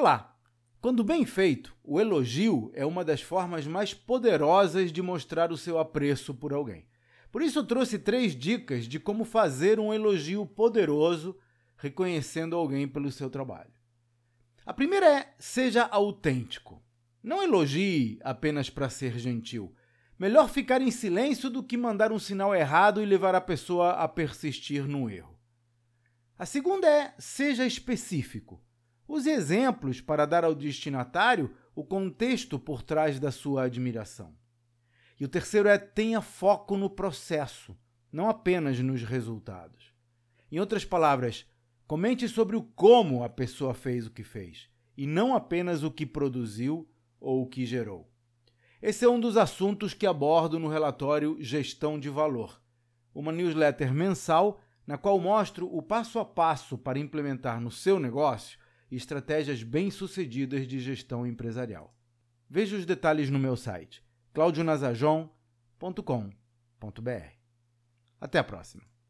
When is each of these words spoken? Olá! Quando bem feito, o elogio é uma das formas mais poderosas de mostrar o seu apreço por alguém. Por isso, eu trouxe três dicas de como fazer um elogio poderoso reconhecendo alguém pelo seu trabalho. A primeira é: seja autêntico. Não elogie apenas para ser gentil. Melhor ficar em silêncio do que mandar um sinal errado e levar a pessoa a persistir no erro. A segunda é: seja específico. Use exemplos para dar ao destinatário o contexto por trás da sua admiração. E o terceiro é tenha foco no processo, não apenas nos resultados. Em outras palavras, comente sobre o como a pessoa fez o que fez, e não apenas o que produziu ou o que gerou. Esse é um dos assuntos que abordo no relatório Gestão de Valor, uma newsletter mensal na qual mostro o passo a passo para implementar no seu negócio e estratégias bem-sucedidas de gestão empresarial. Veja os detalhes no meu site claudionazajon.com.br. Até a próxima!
Olá! 0.00 0.34
Quando 0.80 1.04
bem 1.04 1.26
feito, 1.26 1.76
o 1.84 2.00
elogio 2.00 2.70
é 2.72 2.86
uma 2.86 3.04
das 3.04 3.20
formas 3.20 3.66
mais 3.66 3.92
poderosas 3.92 4.90
de 4.90 5.02
mostrar 5.02 5.52
o 5.52 5.58
seu 5.58 5.78
apreço 5.78 6.32
por 6.32 6.54
alguém. 6.54 6.86
Por 7.30 7.42
isso, 7.42 7.58
eu 7.58 7.66
trouxe 7.66 7.98
três 7.98 8.34
dicas 8.34 8.86
de 8.86 8.98
como 8.98 9.26
fazer 9.26 9.78
um 9.78 9.92
elogio 9.92 10.46
poderoso 10.46 11.36
reconhecendo 11.76 12.56
alguém 12.56 12.88
pelo 12.88 13.12
seu 13.12 13.28
trabalho. 13.28 13.74
A 14.64 14.72
primeira 14.72 15.06
é: 15.06 15.34
seja 15.38 15.84
autêntico. 15.84 16.82
Não 17.22 17.42
elogie 17.42 18.18
apenas 18.24 18.70
para 18.70 18.88
ser 18.88 19.18
gentil. 19.18 19.74
Melhor 20.18 20.48
ficar 20.48 20.80
em 20.80 20.90
silêncio 20.90 21.50
do 21.50 21.62
que 21.62 21.76
mandar 21.76 22.10
um 22.10 22.18
sinal 22.18 22.54
errado 22.54 23.02
e 23.02 23.04
levar 23.04 23.34
a 23.34 23.40
pessoa 23.40 23.90
a 23.90 24.08
persistir 24.08 24.88
no 24.88 25.10
erro. 25.10 25.38
A 26.38 26.46
segunda 26.46 26.88
é: 26.88 27.14
seja 27.18 27.66
específico. 27.66 28.64
Use 29.12 29.28
exemplos 29.28 30.00
para 30.00 30.24
dar 30.24 30.44
ao 30.44 30.54
destinatário 30.54 31.52
o 31.74 31.82
contexto 31.82 32.60
por 32.60 32.80
trás 32.80 33.18
da 33.18 33.32
sua 33.32 33.64
admiração. 33.64 34.32
E 35.18 35.24
o 35.24 35.28
terceiro 35.28 35.68
é 35.68 35.76
tenha 35.76 36.20
foco 36.20 36.76
no 36.76 36.88
processo, 36.88 37.76
não 38.12 38.28
apenas 38.28 38.78
nos 38.78 39.02
resultados. 39.02 39.92
Em 40.48 40.60
outras 40.60 40.84
palavras, 40.84 41.44
comente 41.88 42.28
sobre 42.28 42.54
o 42.54 42.62
como 42.62 43.24
a 43.24 43.28
pessoa 43.28 43.74
fez 43.74 44.06
o 44.06 44.12
que 44.12 44.22
fez, 44.22 44.68
e 44.96 45.08
não 45.08 45.34
apenas 45.34 45.82
o 45.82 45.90
que 45.90 46.06
produziu 46.06 46.88
ou 47.18 47.42
o 47.42 47.48
que 47.48 47.66
gerou. 47.66 48.08
Esse 48.80 49.04
é 49.04 49.08
um 49.08 49.18
dos 49.18 49.36
assuntos 49.36 49.92
que 49.92 50.06
abordo 50.06 50.56
no 50.56 50.68
relatório 50.68 51.36
Gestão 51.40 51.98
de 51.98 52.08
Valor, 52.08 52.62
uma 53.12 53.32
newsletter 53.32 53.92
mensal 53.92 54.60
na 54.86 54.96
qual 54.96 55.18
mostro 55.18 55.66
o 55.66 55.82
passo 55.82 56.20
a 56.20 56.24
passo 56.24 56.78
para 56.78 57.00
implementar 57.00 57.60
no 57.60 57.72
seu 57.72 57.98
negócio 57.98 58.56
e 58.90 58.96
estratégias 58.96 59.62
bem-sucedidas 59.62 60.66
de 60.66 60.80
gestão 60.80 61.26
empresarial. 61.26 61.94
Veja 62.48 62.76
os 62.76 62.84
detalhes 62.84 63.30
no 63.30 63.38
meu 63.38 63.56
site 63.56 64.02
claudionazajon.com.br. 64.32 67.30
Até 68.20 68.38
a 68.38 68.44
próxima! 68.44 68.90